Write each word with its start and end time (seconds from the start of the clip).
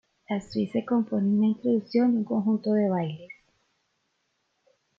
La 0.31 0.39
suite 0.41 0.71
se 0.73 0.83
compone 0.83 1.29
de 1.29 1.35
una 1.37 1.45
introducción 1.49 2.11
y 2.11 2.17
un 2.17 2.23
conjunto 2.23 2.71
de 2.73 2.89
bailes. 2.89 3.31